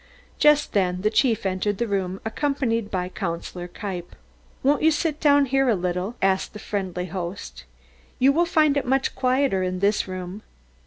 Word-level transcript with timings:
Just 0.39 0.73
then 0.73 1.01
the 1.03 1.11
Chief 1.11 1.45
entered 1.45 1.77
the 1.77 1.85
room, 1.85 2.19
accompanied 2.25 2.89
by 2.89 3.07
Councillor 3.07 3.67
Kniepp. 3.67 4.15
"Won't 4.63 4.81
you 4.81 4.89
sit 4.89 5.19
down 5.19 5.45
here 5.45 5.69
a 5.69 5.75
little?" 5.75 6.15
asked 6.23 6.53
the 6.53 6.57
friendly 6.57 7.05
host. 7.05 7.65
"You 8.17 8.31
will 8.31 8.45
find 8.47 8.77
it 8.77 8.85
much 8.87 9.13
quieter 9.13 9.61
in 9.61 9.77
this 9.77 10.07
room." 10.07 10.41